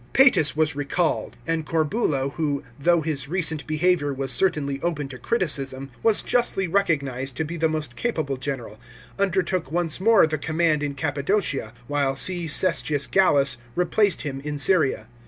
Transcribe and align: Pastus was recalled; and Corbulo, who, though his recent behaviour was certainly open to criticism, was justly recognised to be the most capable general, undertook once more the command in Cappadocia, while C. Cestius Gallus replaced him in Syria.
Pastus 0.13 0.55
was 0.57 0.75
recalled; 0.75 1.37
and 1.45 1.63
Corbulo, 1.63 2.29
who, 2.33 2.63
though 2.79 3.01
his 3.01 3.29
recent 3.29 3.67
behaviour 3.67 4.11
was 4.11 4.31
certainly 4.31 4.81
open 4.81 5.07
to 5.09 5.19
criticism, 5.19 5.91
was 6.01 6.23
justly 6.23 6.65
recognised 6.67 7.37
to 7.37 7.43
be 7.43 7.55
the 7.55 7.69
most 7.69 7.95
capable 7.95 8.37
general, 8.37 8.79
undertook 9.19 9.71
once 9.71 9.99
more 9.99 10.25
the 10.25 10.39
command 10.39 10.81
in 10.81 10.95
Cappadocia, 10.95 11.71
while 11.85 12.15
C. 12.15 12.47
Cestius 12.47 13.05
Gallus 13.05 13.57
replaced 13.75 14.23
him 14.23 14.41
in 14.43 14.57
Syria. 14.57 15.05